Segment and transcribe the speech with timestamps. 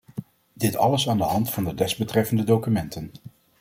[0.53, 3.11] Dit alles aan de hand van de desbetreffende documenten.